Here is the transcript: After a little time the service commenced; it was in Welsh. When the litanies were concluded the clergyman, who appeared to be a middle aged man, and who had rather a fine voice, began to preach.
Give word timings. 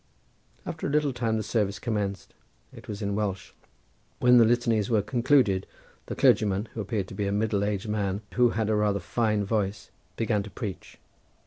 After 0.65 0.87
a 0.87 0.89
little 0.89 1.13
time 1.13 1.37
the 1.37 1.43
service 1.43 1.77
commenced; 1.77 2.33
it 2.73 2.87
was 2.87 3.03
in 3.03 3.13
Welsh. 3.13 3.51
When 4.19 4.37
the 4.39 4.45
litanies 4.45 4.89
were 4.89 5.03
concluded 5.03 5.67
the 6.07 6.15
clergyman, 6.15 6.69
who 6.73 6.81
appeared 6.81 7.07
to 7.09 7.13
be 7.13 7.27
a 7.27 7.31
middle 7.31 7.63
aged 7.63 7.87
man, 7.87 8.21
and 8.31 8.33
who 8.33 8.49
had 8.49 8.67
rather 8.71 8.97
a 8.97 8.99
fine 8.99 9.45
voice, 9.45 9.91
began 10.15 10.41
to 10.41 10.49
preach. 10.49 10.97